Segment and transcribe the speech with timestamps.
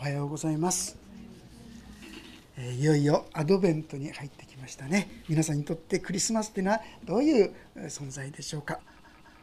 [0.00, 0.96] おはようございます。
[2.58, 5.10] いよいよアドベントに入ってきましたね。
[5.28, 8.80] 皆さんにとってクリスマスっていうのはどういう存在でしょうか。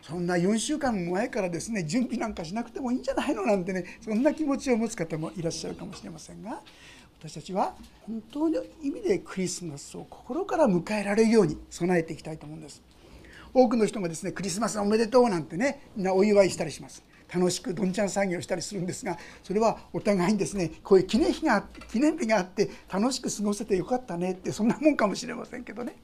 [0.02, 6.64] そんな4週間前からですね準備なんかしなくてもいいんじゃないのなんてねそんな気持ちを持つ方もいらっしゃるかもしれませんが
[7.20, 7.76] 私たちは
[8.08, 12.82] 本当の意味でクリスマスを心から迎えられるように備えていきたいと思うんです。
[13.54, 17.04] 多くの人がですねクリスマスおめでとうなんてねみんなお祝いしたりします。
[17.34, 25.96] 楽しくどんちゃん作業したりするんですがそれはお互いにですねこういう記念日が記念日があって楽しく過ごせてよかったねってそんなもんかもしれませんけどね。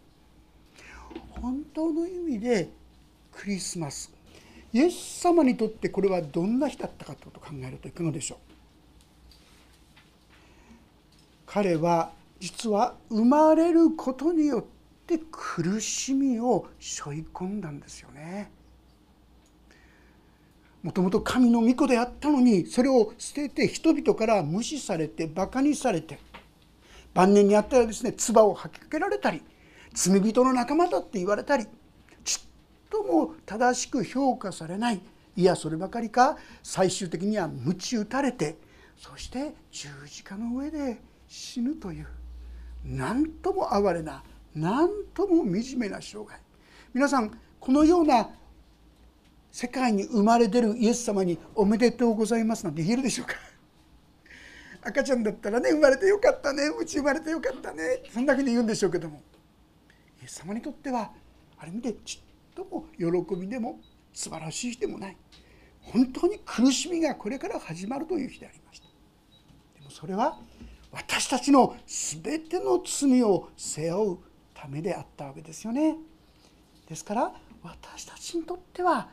[1.30, 2.70] 本当の意味で
[3.32, 4.12] クリスマス。
[4.72, 8.38] イエス様にとってこれはどんな日だったかということを考えるといかがでしょう。
[11.46, 14.64] 彼は実は生まれることによっ
[15.06, 18.52] て苦しみを背負い込んだんですよね。
[20.84, 26.20] もともと神の御子であったのにそれを捨てて人々から無視されてバカにされて
[27.14, 29.42] 晩年にあったらですね唾を吐きかけられたり
[29.94, 31.66] 罪人の仲間だって言われたり
[32.26, 35.02] ちっとも正しく評価されない
[35.36, 38.58] いやそればかりか最終的には鞭打たれて
[38.98, 42.08] そして十字架の上で死ぬという
[42.84, 46.40] 何とも哀れな何とも惨めな生涯。
[46.94, 48.30] 皆さんこのような
[49.54, 53.36] 世界に生まれ出るイエス様に「おめでとうございます」なんて言えるでしょうか？
[54.82, 59.22] 赤ちゃんだったらね生まれてよかったねうち生まれてよかったねそんだけで言うんでしょうけども。
[60.22, 61.12] イエス様にとっては
[61.60, 63.80] ある意味でちっとも喜びでも
[64.12, 65.18] 素晴らしい日でもない。
[65.82, 68.88] 本当に苦しみがこれから始まるという日でありました。
[69.76, 70.40] でもそれは
[70.92, 74.18] 私たちの全ての罪を背負う
[74.56, 75.98] ためであったわけですよね。
[76.90, 79.10] ですから私たちにとっては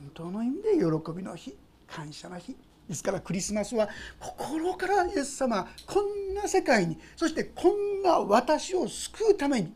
[0.00, 2.56] 本当の意味で喜びの日感謝の日
[2.88, 9.72] ですからクリスマスは心からイエス様こんな世界にそしてこんな私を救うために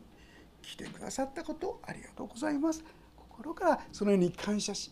[0.61, 2.83] 来てくださったことありがとうございます
[3.15, 4.91] 心からそのように感謝し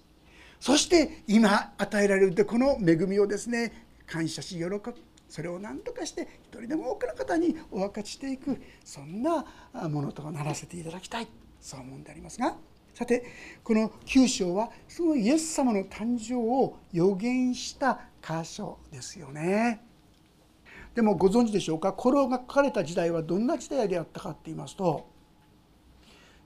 [0.59, 4.81] そして今与えられるこの恵みをですね感謝し喜ぶ
[5.27, 9.45] それを何とかして一人でも多くの方にお分かちしていくそんな
[9.89, 11.27] ものとならせていただきたい
[11.59, 12.55] そう思うんでありますが。
[12.93, 13.25] さて
[13.63, 19.81] この9章はそのイエス様の誕生を予言した箇所ですよね。
[20.93, 21.93] でもご存知でしょうか？
[21.93, 25.09] これが書かれた時代はどんな時代であったかって言いますと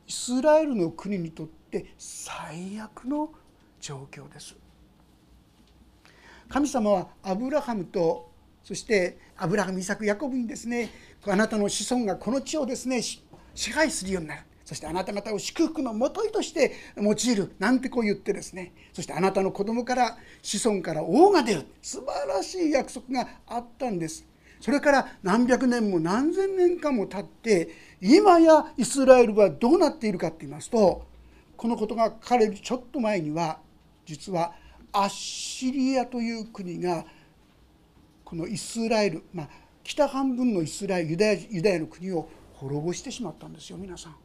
[0.07, 3.31] イスラエルの国にとって最悪の
[3.81, 4.55] 状況です。
[6.47, 8.29] 神様はアブラハムと
[8.63, 10.91] そしてアブラハムイサクヤコブにですね
[11.25, 13.23] あなたの子孫がこの地をですね支
[13.73, 18.73] 配するようになるそしてあなた方を祝福のもといとして用いるなんてこう言ってですね。
[18.93, 21.65] そしてあなたの子供から子孫から王が出る。
[21.81, 24.25] 素晴らしい約束があったんです。
[24.59, 27.69] それから何百年も何千年間も経って
[28.01, 31.05] 今やイスラエルはどうなっているかって言いますと
[31.55, 33.59] このことが書かれるちょっと前には
[34.05, 34.53] 実は
[34.91, 37.05] アッシリアという国が
[38.23, 39.49] このイスラエル、まあ、
[39.83, 44.24] 北半分のイスラエルユダヤユダヤの国を滅ぼしてしまったんですよ皆さん。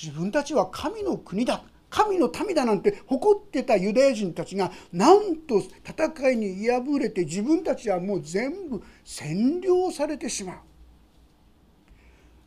[0.00, 1.62] 自分たちは神の国だ。
[1.90, 10.56] 神の民だなんて誇ってたユダヤ人たちがなんと戦いに敗れて自分たちはもう全部占領されてしまう。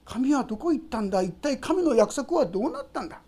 [0.06, 1.23] 神はどこ行ったんだ？
[1.23, 3.19] 一体神の約束はどうなったんだ？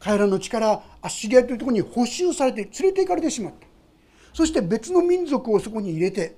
[0.00, 3.66] 彼らの力アッシリアというところに補修されて連れて行かれてしまった。
[4.32, 6.36] そして別の民族をそこに入れて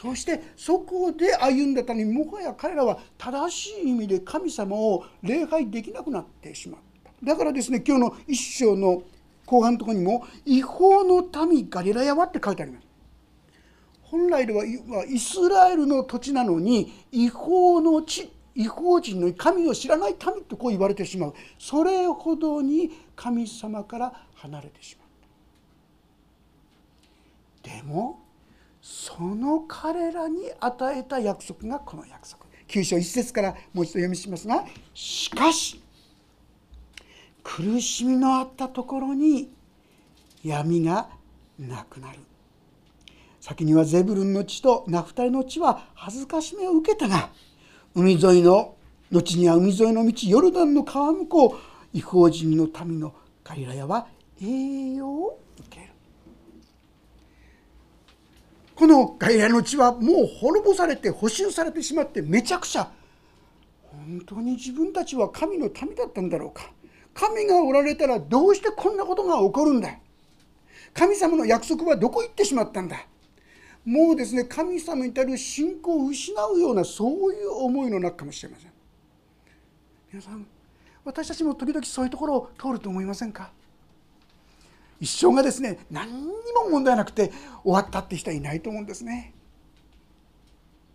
[0.00, 7.10] そしてそこで歩んだためにもはや彼らは正しい意味で神様を礼拝できなくなってしまった。
[7.20, 9.02] だからですね今日の一章の
[9.44, 12.86] 後半のところにも「違法の民ガリラヤは」って書いてあります。
[14.02, 21.34] 本来ではイスラエルの土地なのに違法の地違法人の神を知らない民とこう言われてしまう。
[21.58, 25.08] それほどに神様から離れてしまっ
[27.64, 27.76] た。
[27.76, 28.27] でも
[28.90, 32.46] その彼らに与えた約束がこの約束。
[32.68, 34.64] 9章1節からもう一度読みしますが
[34.94, 35.82] しかし
[37.42, 39.52] 苦しみのあったところに
[40.42, 41.10] 闇が
[41.58, 42.18] なくなる。
[43.40, 47.28] 先にはゼブルンの地とナフタリの地は恥ずかしめを受けたが
[47.94, 48.74] 海沿いの
[49.12, 51.58] 後には海沿いの道ヨルダンの川向こう
[51.92, 53.14] 違法人の民の
[53.44, 54.06] ガリラヤは
[54.40, 55.92] 栄養を受ける
[58.78, 62.88] この外来の地はもう滅ぼされて補修されてしまってめちゃくちゃ
[63.82, 66.70] 本当に自分たちは神の民だったんだろうか。
[67.12, 69.98] 神がおられたらどうしてこんなことが起こるんだ
[70.94, 73.04] 神様の約束はどこ行ってしまったんだ？
[73.84, 78.72] もうですね神様に対る信仰を失うようなそういう思いの中かもしれません。
[80.12, 80.46] 皆さん
[81.04, 83.50] 私たちも時々そういうところを通ると思いませんか？
[85.00, 87.30] 一生がですね何にも問題なくて
[87.62, 89.34] 終わったって人はいないと思うんですね。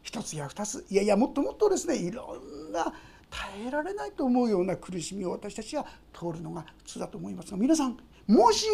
[0.01, 2.93] 一つや二ついやいやもっともっとですねいろんな
[3.29, 7.97] 耐えられないと思うような苦しみを私たちは通るのが普通だと思いますが皆さん
[8.27, 8.67] もし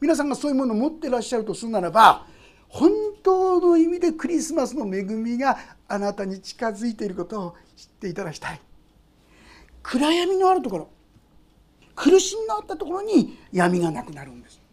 [0.00, 2.26] 皆さんがそういうものを持ってらっしゃるとするならば
[2.68, 2.90] 本
[3.22, 5.58] 当の意味でクリスマスの恵みが
[5.88, 8.60] あなたに近づいていることを知っていただきたい。
[9.82, 10.88] 暗闇のあるところ
[11.94, 14.63] 苦しみのあったところに闇がなくなるんです。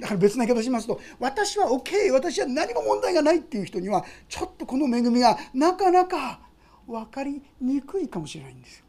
[0.00, 6.40] だから別な言い方しますと私は OK 私は何も問題がないっていう人にはちょっとこの恵みがなかなか
[6.86, 8.84] 分かりにくいかもしれないんですよ。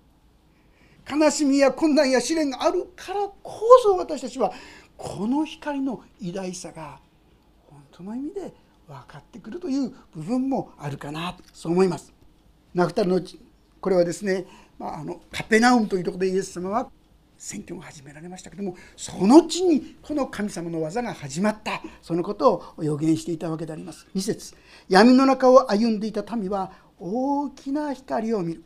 [1.11, 4.53] 悲しみや困難や試練があるからこそ私たちは
[4.95, 6.99] この光の偉大さが
[7.67, 8.53] 本当の意味で
[8.87, 12.13] 分かってくるという部分もあるかなそう思います。
[12.73, 13.21] ナフタルの
[13.81, 14.45] これはですね、
[14.77, 16.91] まあ、あのカペナウムというところでイエス様は
[17.39, 24.05] 宣教が始められましたけどもその地にこの神様の技が始まったそのことを予言していたわけであります。
[24.13, 24.53] 2節
[24.89, 28.63] 闇の中を歩んでいた民は大きな光を見る。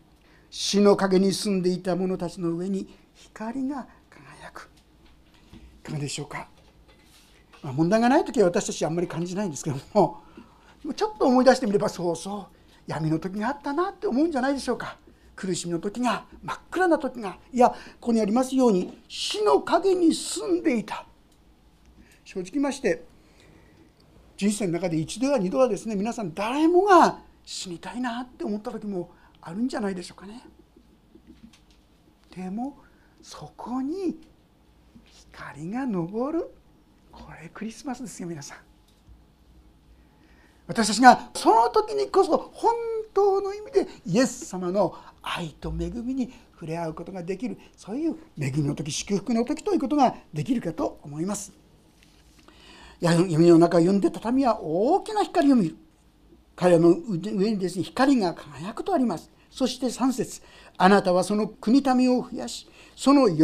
[0.50, 4.70] 死の陰に住んでいた者たちの上に光が輝く。
[5.54, 6.48] いかがでしょうか、
[7.62, 10.24] まあ、問題がない時は私たちはあんまり感じないんですけども
[10.96, 12.56] ちょっと思い出してみればそうそう
[12.88, 14.98] 闇の時があったなって思うんじゃないでしょうか。
[15.36, 21.06] 苦しみの時が真っ暗な時がいやここにありますように死の陰に住んでいた
[22.24, 23.04] 正直まして
[24.38, 30.42] 人生の中で一度や二度はですね皆さん誰もが死にたいなって思った時もあるんじゃないでしょうかね。
[32.36, 32.78] でも
[33.22, 34.18] そこに
[35.04, 36.50] 光が昇る
[37.12, 38.58] これクリスマスですよ皆さん。
[40.66, 42.74] 私たちがその時にこそ本
[43.14, 47.58] 当の意味でイエス様の愛と恵みに触れ合うことができる。
[47.76, 51.54] そういう恵みの時祝福の時ということができるかと思います。
[53.00, 55.76] 闇の中を読んでた民は大きな光を見る。
[56.56, 59.30] 彼らの上にですね光が輝くとあります。
[59.50, 60.42] そして3節。
[60.78, 63.44] あなたはその国民を増やしその喜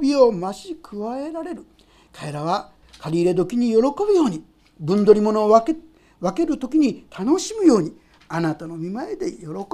[0.00, 1.66] びを増し加えられる。
[2.12, 4.44] 彼らは借り入れ時に喜ぶように
[4.78, 5.78] 分取り物を分け
[6.20, 7.94] 分ける時に楽しむように
[8.32, 9.64] あなたの見前で喜ぶ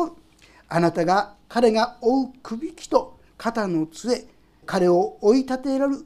[0.68, 4.24] あなたが彼が追うくびきと肩の杖
[4.64, 6.02] 彼を追い立てられる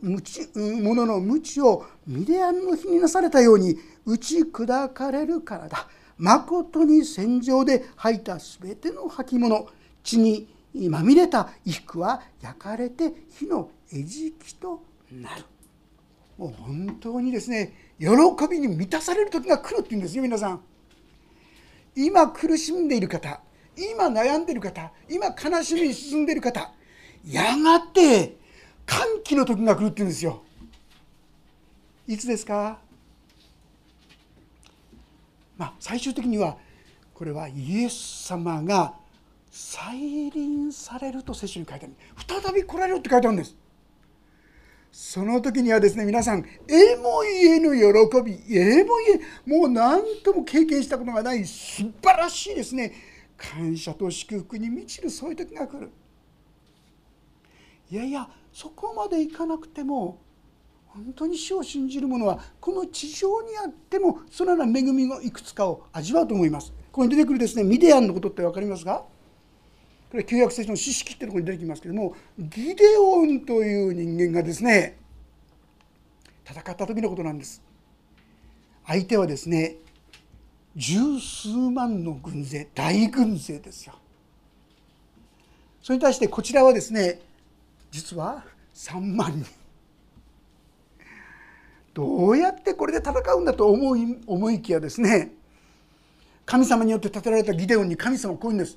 [0.82, 5.88] 者の鞭をミデアンの日になされたように打ち砕かれるからだ。
[6.19, 9.67] まことに戦場で吐いた全ての履物
[10.03, 10.49] 血に
[10.91, 15.44] まみれた衣服は焼かれて火の餌食となる。
[16.37, 18.08] もう本当にですね喜
[18.50, 20.61] びに満たされる時が来るっていうんですよ皆さん。
[21.96, 23.40] 今苦しんでいる方
[23.76, 26.72] 今悩んでいる方今悲しみに進んでいる方
[27.26, 28.37] やがて
[28.87, 30.42] 歓喜の時が来るって言うんですよ。
[32.06, 32.78] いつですか？
[35.56, 36.56] まあ、最終的には
[37.14, 38.94] これはイエス様が
[39.50, 41.94] 再臨されると聖書に書いてある。
[42.43, 43.54] 再び来られるって書いてあるんです。
[44.92, 52.93] その時にはですね皆さんえも言えぬ喜びえも言えもう何とも経験したことがない素晴らしいですね
[53.36, 55.91] 感謝と祝福に満ちるそういう時が来る。
[57.91, 60.19] いやいやそこまでいかなくても
[60.88, 66.72] 本当に死を信じる者はこの地上にあってもそのような恵みのいくつかを味わうと思います。
[66.93, 69.05] ここに出てくるですねミディアンのことって分かりますか？
[70.10, 74.98] これ旧約聖書の知識ってところに出てきますけどもギデオンという人間がですね
[76.44, 77.62] 戦った時のことなんです。
[78.84, 79.76] 相手はですね
[80.74, 83.94] 十数万の軍勢大軍勢ですよ。
[85.81, 87.20] それに対してこちらはですね
[87.93, 89.46] 実は3万人。
[91.94, 95.32] どうやってこれで戦うんだと思い思いきやですね
[96.46, 98.76] 神様によって建てられたギデオンに神様はこういうんです。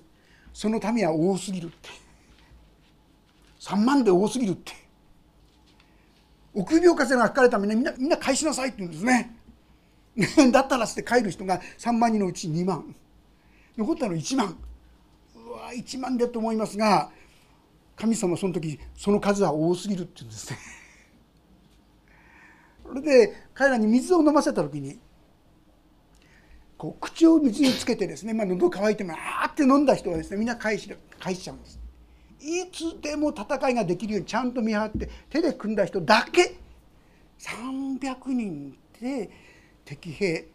[0.54, 1.90] その民は多すぎるって。
[3.60, 4.74] 3万で多すぎるって。
[6.54, 9.36] 臆病風が吹かれたみんなみんなみんな返しなさいって言うんですね。
[10.52, 12.96] だったらって帰る人が3万人のうち2万。
[13.76, 14.56] 残ったの1万。
[15.36, 17.12] うわ1万でと思いますが
[17.96, 20.58] 神様その時その数は多すぎるって言うんですね。
[22.84, 25.00] それで彼らに水を飲ませた時に
[26.84, 31.80] こう口を水につけてですね、まあ、喉乾いてもあーって飲んだ人はですねみんな返し返しちゃうんです。
[32.42, 36.58] いつでも戦いができるようにちゃんと見張って手で組んだ人だけ
[37.40, 39.30] 300人で
[39.86, 40.50] 敵兵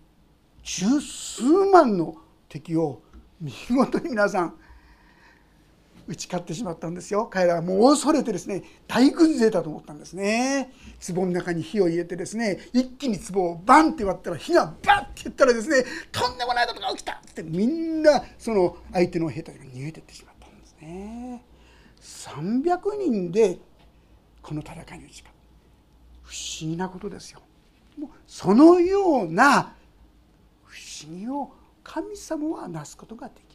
[0.63, 2.15] 十数万の
[2.51, 3.01] 敵を
[3.41, 4.55] 見事に皆さん
[6.09, 7.27] 打ち勝ってしまったんですよ。
[7.27, 10.73] 彼らはもう恐れてですね大軍勢だと思ったんですね。
[11.07, 21.45] 壺の中に火を入れてですね一気に壺をバンって割ったら火がバッていったらですねとんでもないことが起きたってみんなその相手の兵たちが逃げてってしまったんですね。
[22.01, 23.59] 300人で
[24.41, 25.33] この戦いに打ち勝った
[26.23, 27.43] 不思議なことですよ。
[27.99, 29.75] もうそのような
[30.65, 31.53] 不思議を
[31.85, 33.48] 神様はなすことができる。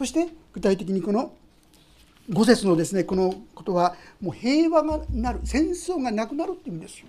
[0.00, 1.34] そして具体的にこの
[2.30, 7.06] 五節のですねこのことはもう平和がなる戦争がなくなるって意味ですよ。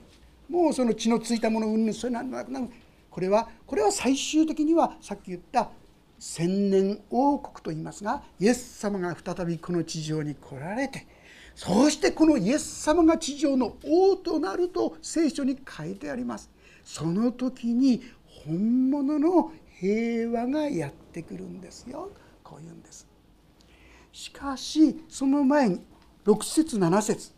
[0.50, 2.68] もうその血のついたものうんぬそういうのなくなる。
[3.10, 5.70] これはこれは最終的にはさっき言った
[6.20, 11.08] 千年王国と言いますがイエス様が再びこの地上に来られて
[11.56, 16.52] そしてこのイエス様が地上の王となると聖書に書いてあります。
[16.84, 18.02] その時に
[18.46, 22.10] 本物の平和がやってくるんですよ。
[22.52, 23.08] こういうんです。
[24.12, 25.82] しかしその前に
[26.26, 27.32] 6節7節。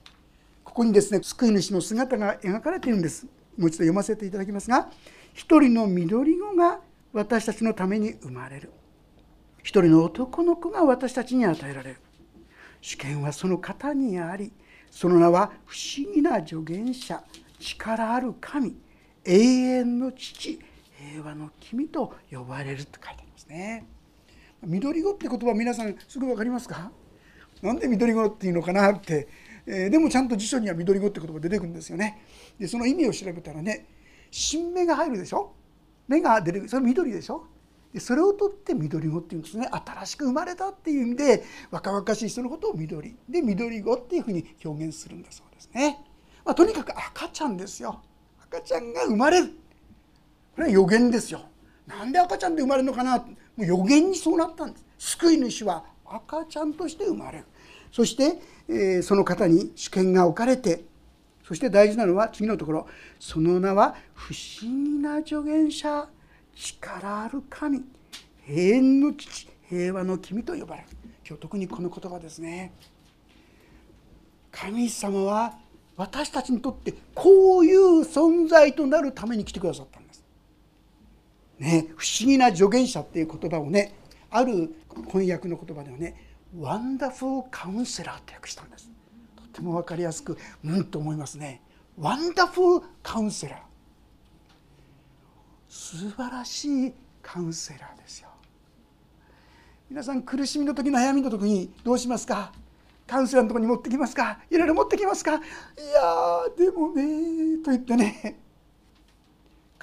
[0.63, 3.27] ここにですね救い主の姿が描かれているんです。
[3.55, 4.89] もう一度読ませていただきますが
[5.35, 6.79] 一人の緑子が
[7.11, 8.71] 私たちのために生まれる。
[9.61, 11.97] 一人の男の子が私たちに与えられる。
[12.81, 14.51] 主権はその方にあり
[14.89, 17.23] その名は不思議な助言者
[17.59, 18.75] 力ある神
[19.23, 20.59] 永遠の父
[20.97, 23.85] 平和の君と呼ばれると書いてありますね。
[24.65, 26.91] 緑子って言葉皆さんすぐ分かりますか？
[27.61, 29.27] なんで緑子っていうのかなって、
[29.65, 32.21] えー、でもちゃんと辞書には緑子って言葉出てくるんですよね。
[32.59, 33.85] でその意味を調べたらね
[34.31, 35.53] 新芽が入るでしょ？
[36.07, 36.69] 芽が出てくる。
[36.69, 37.45] それ緑でしょ？
[37.93, 39.69] でそれを取って緑子っていうんですね。
[39.71, 43.15] 新しく生まれたっていう意味で若々しい人のことを緑。
[43.29, 45.99] で緑子っていうふうに表現するんだそうですね、
[46.43, 48.01] まあ、とにかく赤ちゃんですよ。
[48.43, 49.53] 赤ちゃんが生まれる。
[50.55, 51.41] これは予言ですよ。
[51.85, 53.25] なんで赤ちゃんで生まれるのかな？
[53.55, 55.15] もう予言にそうなったんです。
[55.17, 57.45] 救い主は赤ちゃんとして生まれる。
[57.91, 60.83] そして、えー、その方に主権が置かれて
[61.43, 62.87] そして大事なのは次のところ。
[63.19, 66.07] その名は不思議な助言者
[66.55, 67.83] 力ある神
[68.47, 70.87] 永遠の父平和の君と呼ばれる。
[71.27, 72.73] 今日特にこの言葉ですね。
[74.51, 75.55] 神様は
[75.97, 80.02] 私たちにとってこういう存在となるために来てくださった。
[81.63, 83.95] ね、不思議な助言者っていう言葉をね
[84.29, 84.75] ある
[85.07, 88.91] 翻訳の言葉ではね「ワンダフルカウンセラー」って訳したんです。
[89.35, 91.61] とても分かりやすくうんと思いますね。
[91.97, 93.59] ワンダフルカウンセラー
[95.69, 98.27] 素晴らしいカウンセラーですよ。
[99.89, 102.51] 皆さん苦しみの時悩みの時にどうしますか？
[103.07, 104.39] カウンセラーのとこに持ってきますか？
[104.49, 105.35] いろいろ持ってきますか？
[105.35, 105.41] いや
[106.57, 108.42] でもねと言ってね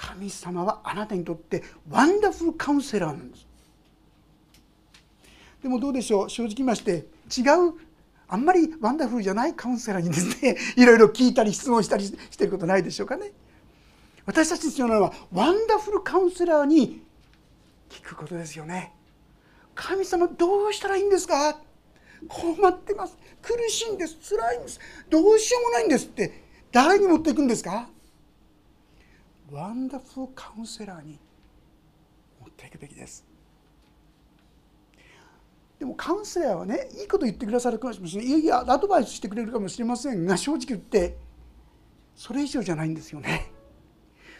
[0.01, 3.47] 神様はあなたにとって wonderful counselor なんです。
[5.61, 6.29] でもどうでしょう？
[6.29, 7.05] 正直言いまして
[7.37, 7.73] 違う
[8.27, 13.31] あんまり wonderful じゃないカウンセラーにですね いろいろ聞いたり質問したりしてることないでしょうかね。
[14.25, 17.03] 私たち必要なのは wonderful counselor に
[17.89, 18.93] 聞くことですよね。
[19.75, 21.59] 神様どうしたらいいんですか？
[22.27, 23.17] 困ってます。
[23.43, 24.17] 苦しいんです。
[24.29, 24.79] 辛いんです。
[25.09, 26.43] どうしようもないんですって。
[26.71, 27.89] 誰に持っていくんですか？
[29.51, 31.19] ワンダフルカウンセラーに
[32.39, 33.25] 持っていくべきです。
[35.77, 38.23] でもカウンセラーはねいいこと言ってくださるかもしれません。
[38.23, 41.17] いやいやアドバイスしてくれるかもしれませんが正直言って
[42.15, 43.51] それ以上じゃないんですよね。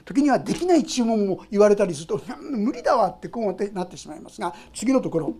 [0.05, 5.35] 時にはできない注文も言われたりすると無理だわってこうなってしまいますが次のところ。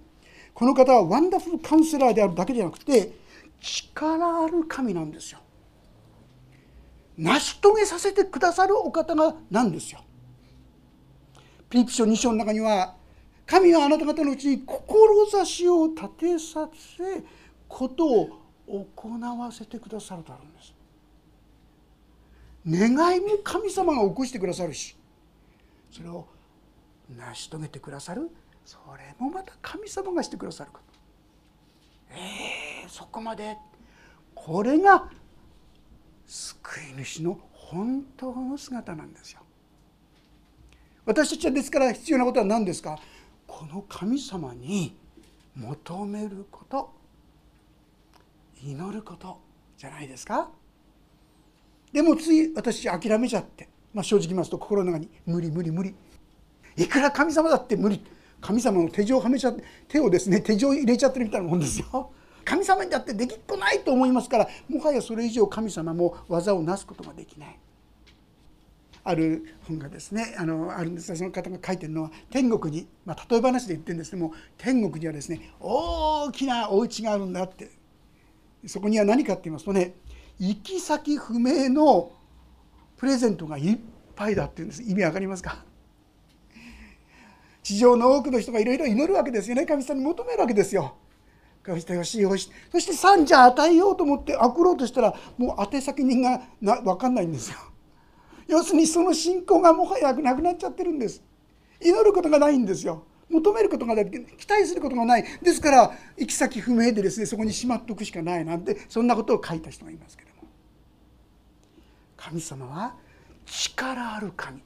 [0.54, 3.14] この方はワンダフルカウンセラーであるだけじゃなくて
[3.62, 5.40] 力ある神なんですよ。
[7.18, 10.02] 成し遂げさせてくださるお方がなんですよ。
[11.70, 12.96] ピリピ書2章の中には
[13.46, 17.24] 神はあなた方のうちに志を立てさせ
[17.68, 18.30] ことを
[18.68, 20.82] 行わせてくださるとあるんです。
[22.68, 24.96] 願いも神様が起こしてくださるし
[25.90, 26.28] それを
[27.10, 28.30] 成し遂げてくださる
[28.66, 30.92] それもまた神様がしてくださること
[32.14, 33.58] えー、そこまで
[34.36, 35.10] これが
[36.32, 39.42] 救い主の本当の姿なんですよ。
[41.06, 42.98] 私たちはですから必要なことは何ですか？
[43.46, 44.96] この神様に
[45.58, 46.94] 求めること。
[48.64, 49.42] 祈ること
[49.78, 50.50] じゃないですか？
[51.92, 55.94] でもつい私諦めちゃって、まあ、正直言いますと心の中に無理無理無理。
[56.78, 58.02] いくら神様だって無理。
[58.40, 62.14] 神様の手錠をはめちゃって手をですね手錠入れちゃってるみたいなもんですよ。
[62.44, 67.60] 神様にだってできっこないと思いますからもはやそれ以上神様も技をなすことができない。
[69.04, 77.72] ある本がですねあのあるんですがその方が書いてるのは天国に、まあ、例え話で言ってるんですけども天国にはですね大きなお家があるんだって
[78.68, 79.96] そこには何かって言いますとね
[80.38, 82.12] 行き先不明の
[82.96, 83.80] プレゼントがいっ
[84.16, 85.66] ぱいだっていうんです意味わかりますか？
[87.64, 90.96] 地上の多くの人がいろいろ祈るわけですよね神様に求めるわけですよ。
[91.68, 97.58] よしよしよしそして3じゃ与えようと思って送ろうとしたらもう宛先人がな分かんないんですよ。
[98.48, 101.24] 要するにその信仰がもはやなくなっちゃってるんです。
[101.80, 103.06] 祈ることがないんですよ。
[103.32, 110.50] 求めることがない期待することがないですから行き先不明でですねそこにしまっておくしかないなんてそんなことを書いた人がいますけども
[112.18, 112.94] 神様は
[113.46, 114.62] 力ある神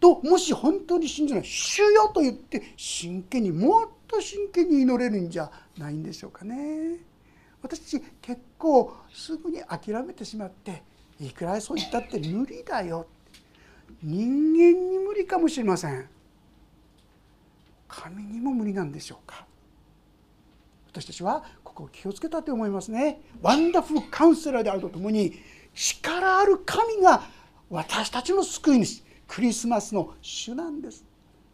[0.00, 6.98] ともし本当に信じない「主よ」と言って真剣にもっと真剣に祈れるんじゃないんでしょうかね。
[7.62, 10.82] 私結構すぐに諦めてしまって
[11.18, 13.06] いくらそう言ったって無理だよ。
[14.02, 16.08] 人間に無理かもしれません。
[17.88, 19.46] 神にも無理なんでしょうか。
[20.92, 23.20] 私たちはここを気をつけたと思いますね。
[23.42, 25.34] ワンダフルカウンセラーであるとともに
[25.74, 27.22] 力ある神が
[27.68, 31.04] 私たちの救い主クリスマスの主なんです。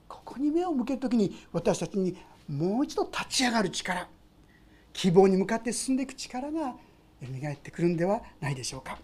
[0.08, 2.16] ここに目を向ける時に私たちに
[2.48, 4.08] もう一度立ち上がる力。
[4.96, 6.74] 希望に向かって進んでいく力が
[7.20, 8.98] 蘇ってくるんではないでしょうか。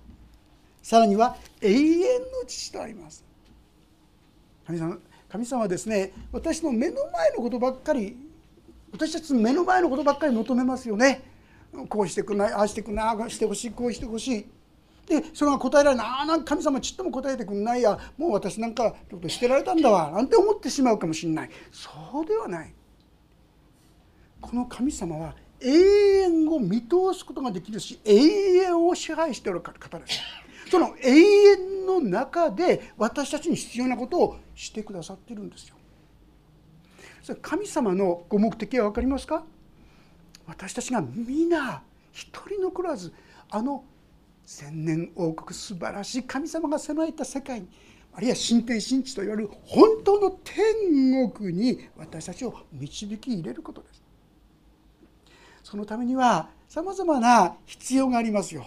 [0.83, 2.03] さらには永遠
[2.41, 3.23] の父とあります。
[4.67, 8.17] 神様神様はですね私の目の前のことばっかり
[8.91, 11.23] 私たちの目の前のことばっかり求めますよね。
[11.91, 14.47] こうしてくんないああしてくんないああしてほしいこうしてほしい。
[15.07, 16.07] でそれが答えられない。
[16.07, 17.99] ああなんか神様ちっとも答えてくんないや。
[18.17, 20.11] もう私なんかちょっと捨てられたんだわ。
[20.11, 21.51] なんて思ってしまうかもしれない。
[21.71, 21.91] そ
[22.23, 22.73] うではない。
[24.41, 30.21] この神様は永遠を見通すことができるし永遠を支配している方です。
[30.71, 35.77] その永遠の中で私たちに必要なことをしてくださってるんですよ。
[37.23, 39.45] それ神様のご目的は分かりますか？
[40.47, 43.13] 私たちが皆一人残らず
[43.51, 43.85] あの
[44.45, 47.69] 千年王国素晴らしい神様が備えた世界に
[48.13, 54.02] あるいは神天神地といわれる本当の天国に私たちを導き入れることです。
[55.63, 58.67] そのためにはさまざまな必要がありますよ。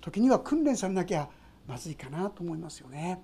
[0.00, 1.28] 時には訓練されなきゃ
[1.66, 3.22] まずいかなと思いますよね。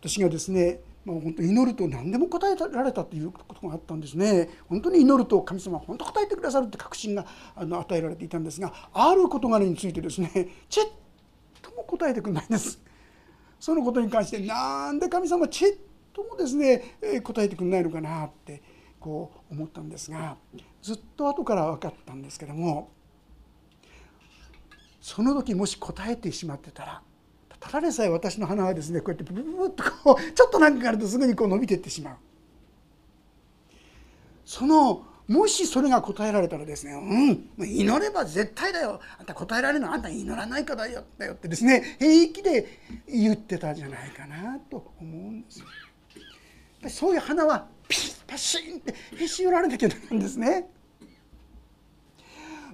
[0.00, 4.48] 私がですねもう本当祈ると何でも答えられたということがあったんですね。
[4.68, 10.30] 本当に祈ると神様は本当答えてくださるって確信があの与えられていたんですがある事柄についてですね
[10.68, 10.84] ちっ
[11.62, 12.80] とも答えてくれないんです。
[13.58, 15.76] そのことに関してなんで神様ちっ
[16.12, 18.62] ともですね答えてくれないのかなって
[19.00, 20.36] こう思ったんですが
[20.82, 22.90] ずっと後から分かったんですけども
[25.00, 27.02] その時もし答えてしまってたら
[27.60, 32.16] ただでさえ私の鼻はですねこうやってブブブッとこうちょっとなんかあるとすぐにこう伸びていってしまう
[34.44, 36.92] そのもしそれが答えられたらですね
[37.58, 42.66] うん祈れば絶対だよあんた答えられるのあんた祈らないからだよだよってですね平気で
[43.06, 45.66] 言ってたじゃないかなと思うんですよ。
[46.88, 50.68] そういう花はピッパシーンってへし折られなきゃなんですね。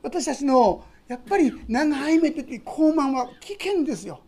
[0.02, 4.20] 私たちのやっぱり長い目で高慢は危険ですよ。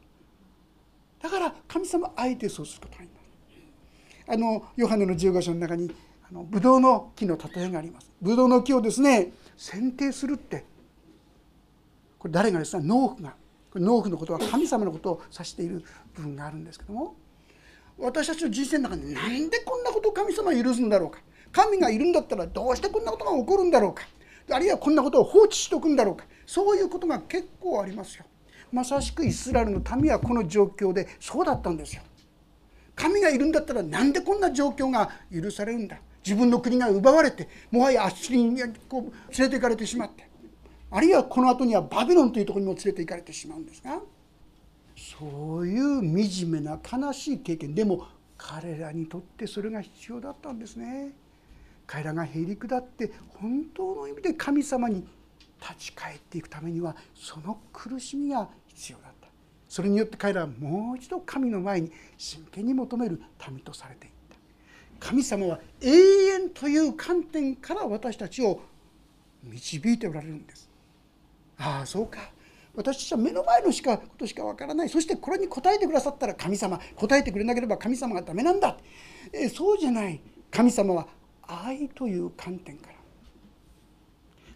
[1.20, 5.90] だから神様あえてそうすることがありますあのヨハネの15章の中に
[6.29, 8.11] あのブドウの木の例えがあります。
[8.22, 10.64] ブドウの木をですね剪定するって
[12.18, 13.35] これ誰がですね農夫が。
[13.75, 17.14] 農夫のことは神様のことを指している部分があるんですけども。
[17.98, 21.20] 私たちの人生の中に何でこんなことを神様は許すんだろうか。
[21.50, 24.04] 神がいるんだったらどうしてこんなことが起こるんだろうか。
[24.52, 26.24] あるいはこんなことを放置しておくんだろうか。
[26.44, 28.24] そういうことが結構ありますよ。
[28.70, 32.02] まさしくイスラエルの民はこの状況でそうだったんですよ。
[32.94, 35.98] 神がいるんだったらなんでこんな状況が許されるんだ。
[36.24, 40.28] 自分の国が奪われてもはやアッシリにこう連れて行かれてしまって。
[40.90, 44.00] あるいはこの後にはバビロンというところにも連れて行かれてしまうんですが。
[45.18, 47.74] そういう惨めな悲しい経験。
[47.74, 51.12] でも彼らにとってそれが必要だったんですね。
[51.87, 55.07] 彼らがへり下って本当の意味で神様に
[55.61, 59.29] 立ち返っていくためにはその苦しみが必要だった。
[59.68, 64.12] それによって彼らはもう一度神の前に真剣に求める民とされていっ
[65.00, 65.09] た。
[65.09, 68.61] 神様は永遠という観点から私たちを
[69.42, 70.68] 導いておられるんです。
[71.59, 72.36] ああそうか。
[72.76, 74.88] 私たちは目の前のしかことしかわからない。
[74.88, 76.78] そしてこれに答えてくださったら神様。
[76.94, 78.76] 答えてくれなければ神様がダメなんだ、
[79.32, 80.20] えそうじゃない。
[80.50, 81.08] 神様は
[81.42, 82.96] 愛という観点から。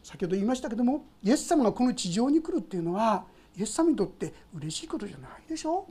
[0.02, 3.24] 先ほど言いましたけどもイエス様がこの地上に来るっていうのは
[3.56, 5.86] イエス様にとって嬉しいことじゃないでしょ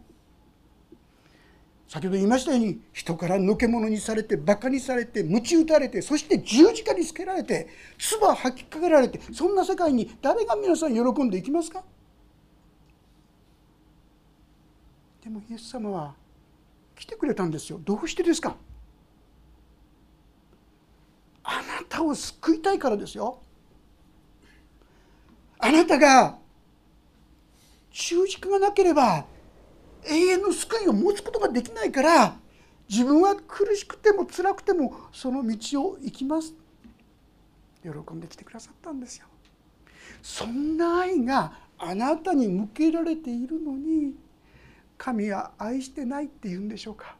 [1.87, 11.83] 先ほど言いましたように人からのけ者にされてバカにされて鞭打たれてそして十字架につけられて唾吐きかけられてそんな世界に誰が皆さん喜んでいきますか？
[15.29, 16.15] でもイエス様は
[16.95, 17.79] 来てくれたんですよ。
[17.83, 18.55] どうしてですか？
[21.43, 23.39] あなたを救いたいからですよ。
[25.59, 26.39] あなたが
[27.91, 29.25] 十字架がなければ
[30.07, 32.35] 永遠の救いを持つことができないから
[32.89, 36.55] 自分は苦しくても辛くてもその道を行きます。
[37.83, 39.27] 喜んできてくださったんですよ。
[40.23, 44.15] そんな愛があなたに向けられているのに
[44.99, 47.15] 神は愛してないって言うんでしょうか？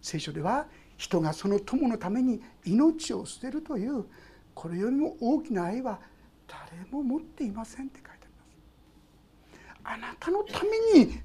[0.00, 0.66] 聖書では
[0.96, 4.06] 人がその友のために命を捨てるという
[4.54, 5.98] これよりも大きな愛は
[6.46, 8.28] 誰も持っていませんって書いて
[9.82, 10.62] あなたのた
[10.94, 11.20] めに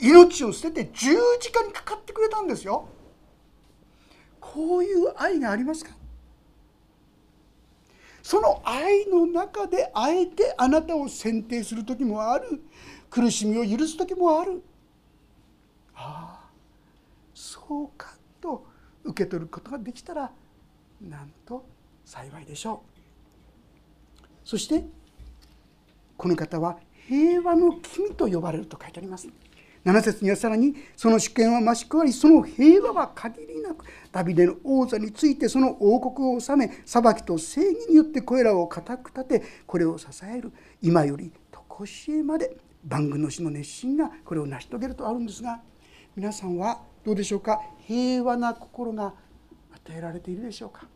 [0.00, 1.10] 命を捨てて十
[1.40, 2.88] 字架にかかってくれたんですよ。
[4.40, 5.90] こういう愛がありますか？
[8.22, 12.62] その愛の中であえてあなたを選定する時もある。
[13.10, 14.62] 苦しみを許す時もある。
[15.94, 16.50] ああ
[17.34, 18.66] そうかと
[19.04, 20.30] 受け取ることができたら
[21.00, 21.64] なんと
[22.04, 22.82] 幸いでしょ
[24.20, 24.26] う。
[24.44, 24.84] そして
[26.16, 29.28] この方は平和の君と呼ばれると書いてあります。
[29.84, 41.32] 7節にはさらにその主権は増し加わりその平和は限りなくダビデの王座についてその王国を治め裁きと正義によってこれらを固く立てこれを支える今より
[41.78, 42.67] 常しえまで。
[42.88, 45.60] 番組の死の熱心がこれを成し遂げるとあるんですが
[46.16, 47.60] 皆さんはどうでしょうか？
[47.86, 49.14] 平和な心が
[49.72, 50.86] 与えられているでしょうか？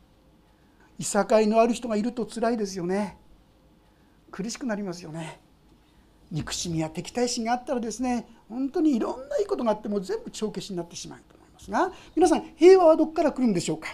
[0.99, 3.19] いさかいのある人がいると辛いですよね。
[4.31, 5.41] 苦しくなりますよね。
[6.31, 13.89] 憎しみや敵対心があったらですね本当にいろんないいことがあっても全部帳消しになってしまうと思いますが皆さん平和はどこから来るんでしょうか？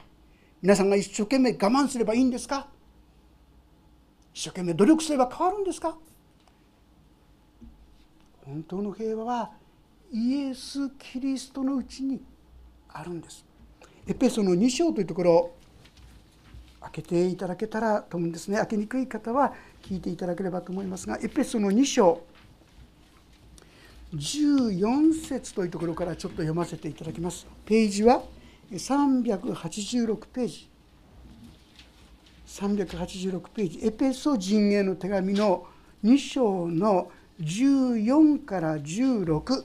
[0.62, 2.68] 皆さんが一生懸命我慢すればいいんですか？
[4.32, 5.98] 一生懸命努力すれば変わるんですか？
[8.48, 9.50] 本当の平和は
[10.11, 12.18] イエス・キリストのうちに
[12.88, 13.44] あるんです。
[14.06, 15.50] エペソの2章というところ
[16.80, 18.56] 開けていただけたらと思うんですね。
[18.56, 22.22] 開けにくい方は聞いていただければと思いますがエペソの2章
[24.14, 27.46] 14節というところからちょっと読ませていただきます。
[27.66, 28.22] ページは
[28.72, 30.70] 386ページ。
[32.46, 33.87] 386ページ。
[33.87, 35.66] エペソ人への手紙の
[36.02, 39.64] 2章の14から16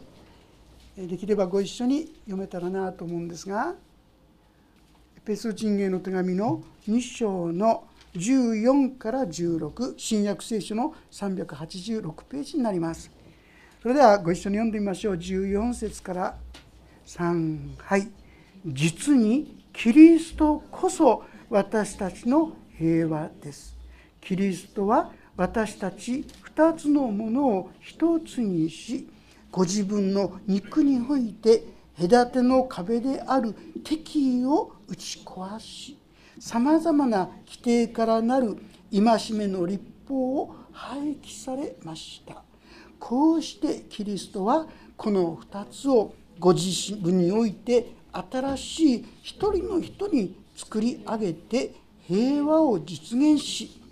[0.95, 3.73] できればご一緒に読めたらなと思うんですが
[5.17, 13.09] エペソ人への手紙の2章の14から16新約聖書の386ページになります。
[13.81, 15.15] それではご一緒に読んでみましょう。
[15.15, 16.37] 14節から
[17.07, 18.07] 3はい
[18.65, 23.75] 実にキリストこそ私たちの平和です。
[24.21, 29.07] キリストは私たち2つのものを1つにし
[29.51, 31.63] ご自分の肉において
[31.99, 35.97] 隔ての壁である敵意を打ち壊し
[36.39, 38.57] さまざまな規定からなる
[38.91, 42.43] 戒めの立法を廃棄されました。
[42.99, 44.65] こうしてキリストは
[44.97, 51.75] この2つをご自分において新しい一人の人に作り上げて
[52.07, 53.82] 平和を実現し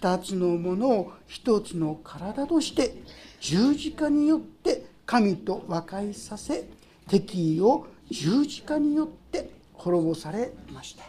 [0.00, 2.94] 2つのものを1つの体として
[3.40, 6.68] 十字架によって神と和解させ
[7.08, 11.04] 敵意を十字架によって滅ぼされました。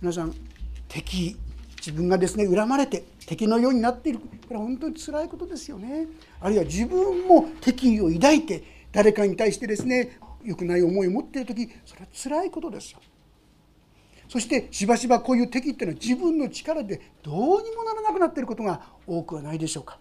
[0.00, 0.34] 皆さん
[0.88, 1.36] 敵意
[1.76, 4.18] 自分がですね恨まれて敵のようになっている。
[4.18, 6.06] これは本当につらいことですよね。
[6.40, 13.00] あるいは自分も敵意を抱いて誰かに対してですね良くない思いを持っている時それはつらいことですよ。
[14.28, 19.98] そしてしばしばこういう敵っていうのは自分の力でどうにもならなくなっていることが多くはないでしょうか。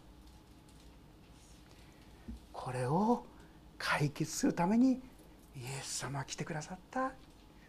[2.52, 3.24] これを
[3.78, 4.98] 解決するためにイ
[5.60, 7.12] エス様は来てくださった。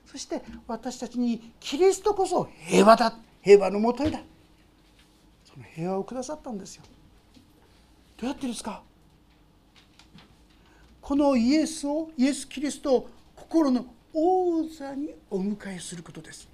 [0.07, 3.19] そして私たちにキリストこそ平和だ。
[3.43, 4.21] 平和のもとへだ。
[5.45, 6.85] その平和をくださったんですよ。
[8.17, 8.83] どうやってですか？
[11.03, 13.85] このイエスをイエス・キリストを心の
[14.19, 16.49] 王座にお迎えすることです。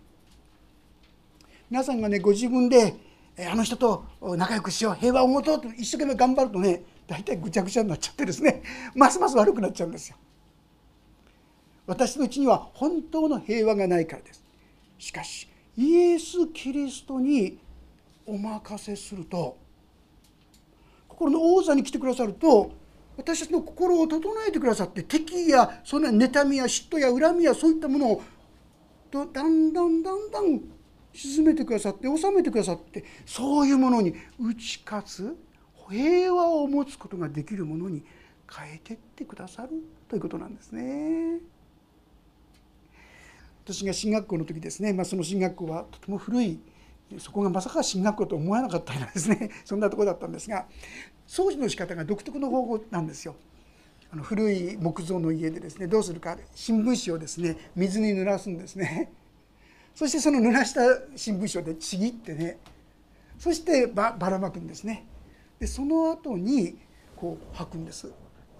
[1.70, 2.96] 皆さんがねご自分で
[3.48, 8.64] あの人と仲良くしよう平和を持とうと一生懸命頑張るとね大体ぐちゃぐちゃになっちゃってですね。
[8.96, 10.16] ますます悪くなっちゃうんですよ。
[11.86, 14.42] 私のうちには本当の平和がないからです。
[14.98, 17.60] しかしイエス・キリストに
[18.26, 19.56] お任せすると
[21.06, 22.72] 心の王座に来てくださると
[23.16, 28.22] 私たちの心を整えてくださって敵やその妬みや嫉妬や恨みやそういったものを
[29.12, 30.60] だんだんだんだん
[31.12, 35.36] 沈めてくださって収めてくださってそういうものに打ち勝つ
[35.90, 38.02] 平和を持つことができるものに
[38.50, 39.70] 変えてってくださる
[40.08, 41.40] ということなんですね。
[43.64, 46.58] 私が進学校の時ですね、まあ、その進学校はとても古い
[47.18, 50.66] そこがまさか進学校と思わなかったようなですね そんなところだったんですが
[51.26, 53.34] 掃除の仕方が独特の方法なんですよ。
[54.12, 59.10] あの古い木造の家でですねどうするか新聞紙をですね水に濡らすんですね。
[59.94, 60.82] そしてその濡らした
[61.16, 62.58] 新聞紙をでちぎってね
[63.38, 65.06] そしてばばらまくんですね。
[65.58, 66.76] でその後に
[67.16, 68.10] こう吐くんです。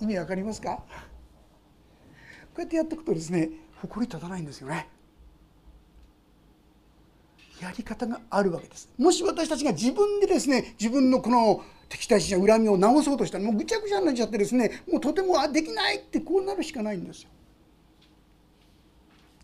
[0.01, 0.83] 意味わかりますか？
[2.55, 3.51] こうやってやっていくとですね
[3.83, 4.89] 埃立たないんですよね。
[7.63, 8.91] やり方があるわけです。
[8.99, 17.31] もし私たちが自分でですね自分のこの敵対心や恨みを直そうとしたらもうぐちゃぐちゃになっちゃってですねもうとてもできないってこうなるしかないんですよ。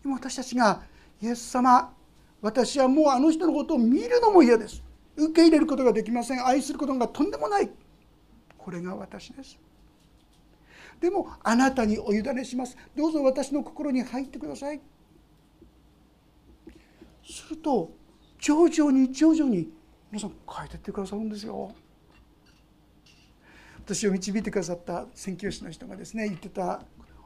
[0.03, 0.81] でも私たちが
[1.21, 1.93] イエス様
[2.41, 4.83] 私はもうあの人のことを見るのも嫌です。
[5.15, 6.45] 受け入れることができません。
[6.45, 7.69] 愛することがとんでもない。
[8.57, 9.57] これが私です。
[10.99, 12.75] でもあなたにお委ねします。
[12.95, 14.81] どうぞ私の心に入ってください。
[17.23, 17.91] すると
[18.39, 19.69] 徐々に徐々に
[20.11, 21.71] 皆さん変えてってくださるんですよ
[23.85, 26.81] 私を導いてくださった宣教師の人がですね言ってた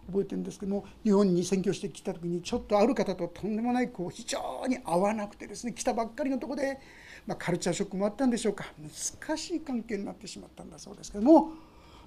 [0.08, 6.80] 覚えてるんですけども日本に宣教してきた時にちょっとある方ととんでもないこう非常に合わなくてですね来たばっかりのとこで、
[7.26, 11.52] まあ、カルチャーショックもあったんでしょうか難しい関係になってしまったんだそうですけども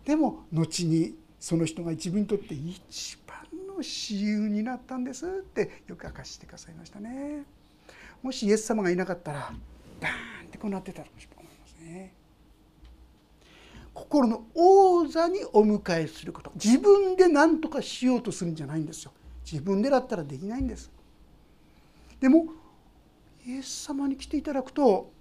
[0.05, 7.56] でも後にその人が自分にとって一番の親友になったんですってよく明かしてくださいましたね。
[8.23, 9.53] もしイエス様がいなかったら
[10.01, 12.13] バーンってこうなってたかもしれないますね。
[13.95, 16.53] 心の王座にお迎えすること。
[16.55, 19.13] 自分で何とかしようとするんじゃないんですよ。
[19.51, 20.91] 自分でだったらできないんです。
[22.21, 22.47] でも
[23.47, 25.13] イエス様に来ていただくと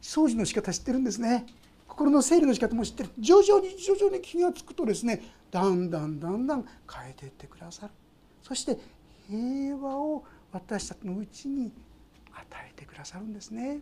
[0.00, 1.46] 掃除の仕方知ってるんですね。
[1.86, 3.10] 心の整理の仕方も知ってる。
[3.18, 7.92] 徐々に徐々に気が付くとですねだんだんだんだん変えていってくださる。
[8.42, 8.78] そして
[9.28, 11.72] 平和を私たちのうちに
[12.32, 13.80] 与えてくださるんですね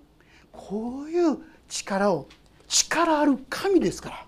[0.52, 2.26] こういう力を
[2.68, 4.26] 力ある神ですから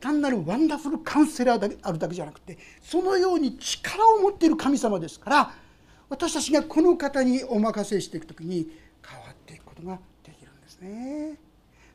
[0.00, 5.54] 単なるワンダフルカウンセラーであるだけじゃなくてそのように力を持っている神様ですから
[6.08, 8.68] 私たちがこの方にお任せしていく時に
[9.06, 11.38] 変わっていくことができるんですね。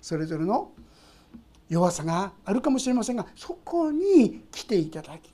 [0.02, 0.72] それぞれの
[1.70, 5.32] 弱さがあるかもしれませんがそこに来ていただき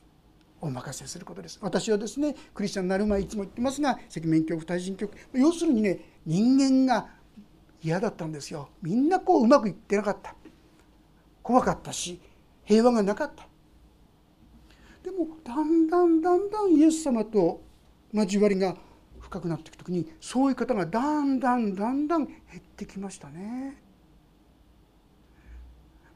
[0.63, 1.60] お任せすることです。
[1.62, 7.10] 私はですねクリスチャンになる前いつも言ってますが赤面教対人教要するにね人間が
[7.82, 8.69] 嫌だったんですよ。
[8.82, 10.36] みんなこううまくいってなかった。
[11.41, 12.19] 怖かったし
[12.63, 13.45] 平和がなかった。
[15.04, 17.62] でもだんだんだんだんイエス様と
[18.13, 18.78] 交わりが
[19.19, 23.83] 深くなっていく時にそういう方がだんだんだんだん減ってきましたね。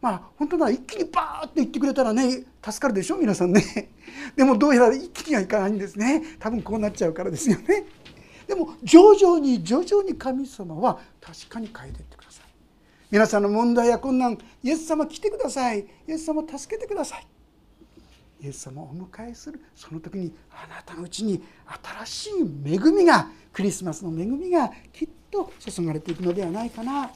[0.07, 3.89] まあ本当は一気にバーッと言ってくれたらね助かるでしょ皆さんね。
[4.37, 6.23] でもどうやら一気にはいかないんですね。
[6.39, 7.85] 多分こうなっちゃうからですよね。
[8.47, 12.45] でも徐々に徐々に神様は確かに変えていってください
[13.11, 17.27] 皆さんの問題や困難イエス様来てくださいイエス様助けてください
[18.41, 21.43] イエス様をお迎えするその時にあなたのうちに
[22.05, 22.31] 新しい
[22.73, 27.11] 恵みがクリスマスの恵みがきっと注がれていくのではないかな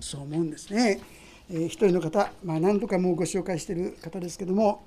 [0.00, 1.00] そう思うんですね。
[1.50, 4.84] えー、一人の方、まあ、何度かもうご紹介している方ですけども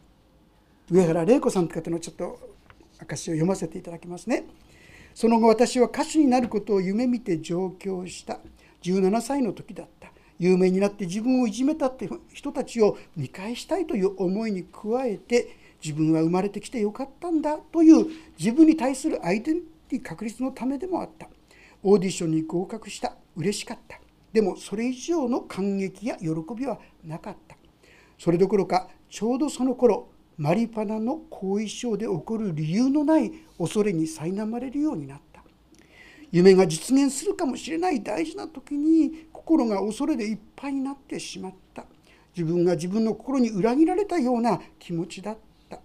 [0.91, 2.39] 上原玲子さんという方のちょっと
[2.99, 4.45] 証を読ませていただきますね。
[5.13, 8.39] その後私は歌手になることを夢見て上京した
[8.81, 10.09] 17歳の時だった。
[10.37, 21.27] 有名になって自分をいじめたって人たちを見返したいという思いに加えて自分は生まれてきてよかったんだという自分に対するアイデンティティ確立のためでもあった。
[21.81, 23.15] オーディションに合格した。
[23.35, 23.99] 嬉しかった。
[24.31, 27.57] でもそれ以上の感激や喜びはなかった。
[28.17, 35.43] それどころかちょうどその頃マリパナの後遺症で起こる理由のない恐れに苛まれるようになった。
[36.31, 41.85] 夢が実現するかもしれない大事な時に心が恐れでいっぱいになってしまった。
[42.35, 45.37] 自分が自分の心に裏切られたような気持ちだっ
[45.67, 45.79] た。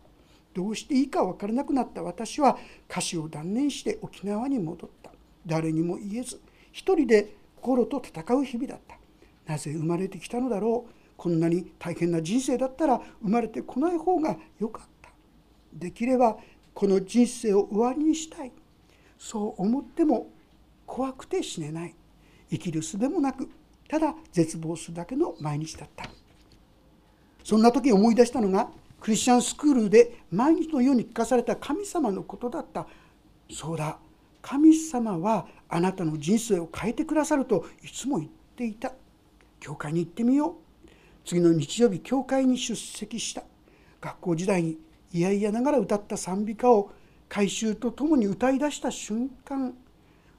[0.53, 2.03] どうしていいか分からなくなった。
[2.03, 2.59] 私は
[2.91, 5.11] 歌詞を断念して沖縄に戻った。
[5.47, 8.99] 誰にも言えず一人で心と戦う日々だった。
[9.51, 10.93] なぜ生まれてきたのだろう。
[11.17, 15.09] こんなに大変な人生だったら生まれてこない方がよかった。
[15.73, 16.37] できれば
[16.75, 18.53] この人生を終わりにしたい。
[19.17, 20.27] そう思っても
[20.85, 21.95] 怖くて死ねない。
[22.51, 23.49] 生きる術もなく
[23.89, 26.05] ただ絶望するだけの毎日だった。
[27.43, 28.69] そんな時思い出したのが
[29.01, 32.87] クリスチャンスクールで毎日のように聞かされた神様のことだった。
[33.51, 33.99] そうだ。
[34.45, 38.93] 神様はあなたの人生を変えてくださるといつも言っていた。
[39.59, 40.89] 教会に行ってみよう。
[41.25, 43.43] 次の日曜日教会に出席した。
[44.03, 44.79] 学校時代に
[45.15, 46.91] いやいやながら歌った賛美歌を
[47.27, 49.73] 改宗とともに歌い出した瞬間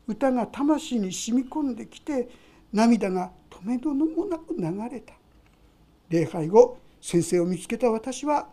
[0.08, 2.30] 歌が魂に染み込んできて
[2.72, 5.16] 涙が止めどもなく流れた。
[6.10, 8.50] 礼拝後先生を見つけた私は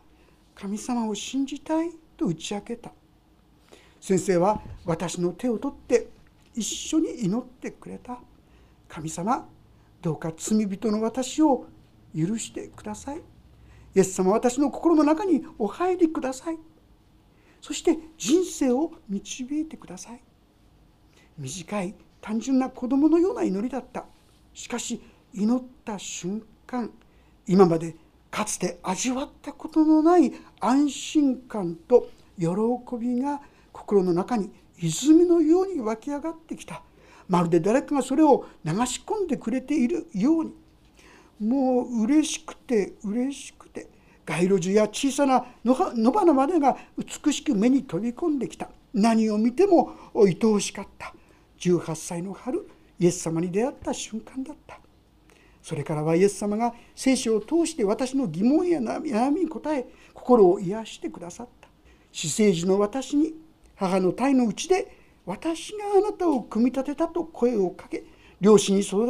[0.55, 2.91] 神様を信じたいと打ち明けた。
[4.03, 6.09] 先生は私の手を取って
[6.57, 8.19] 一緒に祈ってくれた。
[8.89, 9.47] 神様
[10.03, 11.67] どうか罪人の私を
[12.15, 13.19] 許してください。
[13.95, 16.59] イエス様私の心の中にお入りください。
[17.61, 20.21] そして人生を導いてください。
[21.39, 24.05] 短い単純な子供のような祈りだった。
[24.53, 25.01] しかし
[25.33, 26.91] 祈った瞬間
[27.47, 27.95] 今まで
[28.33, 32.49] かつて味わったことのない安心感と喜
[32.99, 33.41] びが
[33.83, 36.83] 心の中に泉のように湧き上がってきた。
[37.29, 40.55] まるで誰かがそれを流し込んでくれているように。
[41.41, 43.89] もう嬉しくて嬉しくて。
[44.25, 48.71] 街路樹や小さな野花までが美しく目に飛び込んできた。
[48.95, 51.13] 何を見ても愛おしかった。
[51.59, 52.69] 18歳の春
[53.01, 54.79] イエス様に出会った瞬間だった。
[55.61, 61.69] それからはイエス様が聖書を通して私の疑問や悩みに答え心を癒してくださった。
[62.13, 63.35] 私生児の私に
[63.77, 68.05] 母の体のうちで私があなたを組み立てたと声をかけ
[68.41, 69.07] 両親に育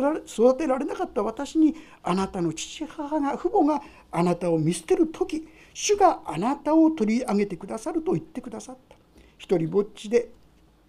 [0.58, 8.96] てられなかった私にあなたの父母が父母があなたを見捨てる時主があなたを取り上げてくださると言ってくださった。
[9.38, 10.28] 一人ぼっちで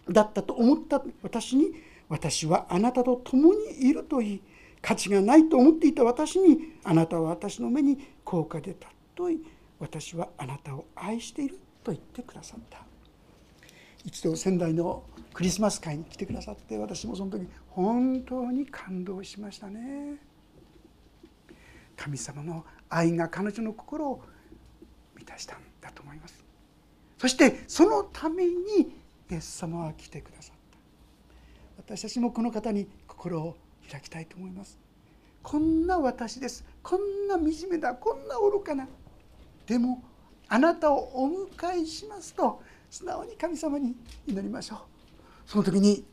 [0.10, 1.72] だったと思った私に
[2.10, 4.42] 私はあなたと共にいると言い。
[4.82, 8.76] 価値がないと思っていた私にあなたは私の目に高価で
[9.16, 9.40] 尊い。
[9.80, 12.93] 私はあなたを愛していると言ってくださった。
[14.04, 20.18] 一度仙台のクリスマス会に来てくださって私もその時本当に感動しましたね。
[21.96, 24.22] 神様の愛が彼女の心を
[25.16, 26.44] 満たしたんだと思います。
[27.18, 28.52] そしてそのために
[29.32, 30.56] イエス様は来てくださっ
[31.78, 31.94] た。
[31.96, 33.56] 私たちもこの方に心を
[33.90, 34.78] 開きたいと思います。
[35.42, 36.66] こんな私です。
[36.82, 37.94] こんな惨めだ。
[37.96, 38.88] こんな愚かな。
[39.66, 40.04] でも
[40.48, 42.62] あなたをお迎えしますと
[42.94, 43.96] 素直に神様に
[44.28, 44.80] 祈りましょう。
[45.48, 46.06] その時に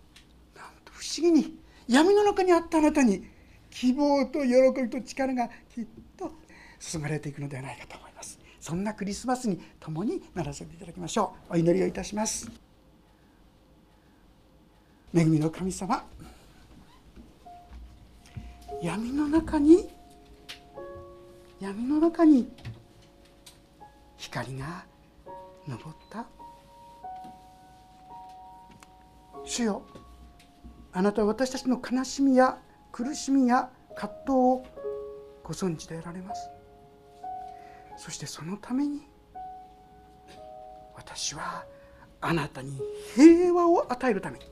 [0.56, 3.22] なんと不思議に闇の中にあったあなたに
[3.68, 6.32] 希望と喜びと力がきっと
[6.78, 8.38] 注がれていくのではないかと思います。
[8.58, 11.52] そんなクリスマスに共にならせていただきましょう。
[11.52, 12.50] お祈りをいたします。
[15.14, 16.02] 恵みの神様
[18.82, 19.86] 闇の中に
[21.60, 22.50] 闇の中に
[24.16, 24.86] 光が
[25.68, 26.39] 昇った。
[29.44, 29.82] 主よ
[30.92, 32.58] あなたは私たちの悲しみや
[32.92, 34.66] 苦しみや葛藤を
[35.44, 36.50] ご存知でいられます。
[37.96, 39.02] そしてそのために
[40.94, 41.64] 私は
[42.20, 42.80] あなたに
[43.14, 44.44] 平和を与えるために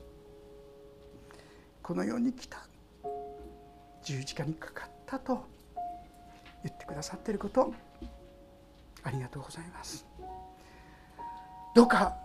[1.81, 2.59] この世に来た
[4.03, 5.45] 十字架にかかったと
[6.63, 7.73] 言ってくださっていること
[9.03, 10.05] ありがとうございます。
[11.75, 12.15] どうか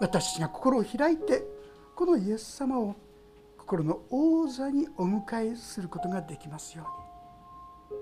[0.00, 1.42] 私たちが心を開いて
[1.94, 2.96] このイエス様を
[3.58, 8.00] 心の王座にお迎えすることができますように。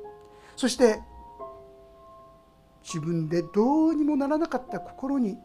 [0.57, 1.01] そして
[2.83, 5.39] 自分でどうにもならなかった心に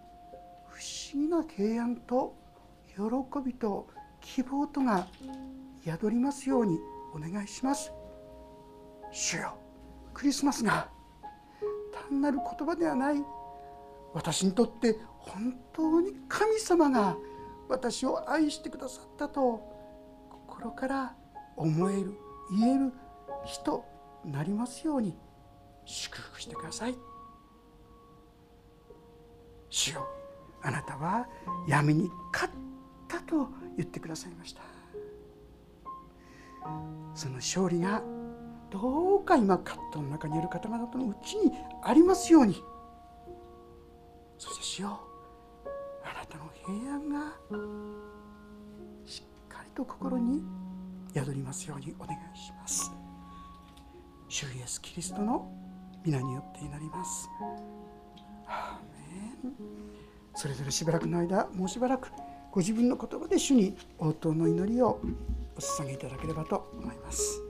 [0.68, 2.36] 不思議な平安と
[2.96, 3.04] 喜
[3.46, 3.88] びと
[4.22, 5.08] 希望とが
[5.84, 6.80] 宿りますように
[7.14, 7.92] お願いします。
[9.12, 9.58] 主よ
[10.14, 10.90] クリスマスが
[12.10, 13.18] 単なる言葉ではない。
[14.14, 17.18] 私にとって本当に神様が
[17.68, 19.62] 私を愛してくださったと
[20.30, 21.16] 心から
[21.56, 22.14] 思える
[22.52, 22.94] 言える
[23.46, 23.84] 人
[24.24, 25.18] なりますように
[25.86, 26.96] 祝福してください。
[29.70, 30.08] 主よ
[30.62, 31.28] あなたは
[31.68, 32.54] 闇に勝っ
[33.08, 34.62] たと言ってくださいました。
[37.14, 38.02] その勝利が
[38.72, 41.52] どうか今葛藤の中にいる方々のうちに
[41.84, 42.64] ありますように。
[44.38, 45.05] そして主よ
[46.36, 47.32] たの平安が
[49.06, 50.44] しっかりと心に
[51.14, 52.92] 宿りますようにお願いします。
[54.28, 55.50] 主イエスキリストの
[56.04, 57.30] 皆によって祈ります。
[58.48, 59.54] アーメン。
[60.34, 62.12] それぞれしばらくの間もうしばらく
[62.52, 65.00] ご自分の言葉で主に応答の祈りを
[65.56, 67.45] お捧げいただければと思います。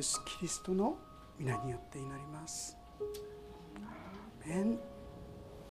[0.00, 0.96] エスキリストの
[1.38, 2.74] 皆によって祈ります。
[4.46, 4.78] アーメン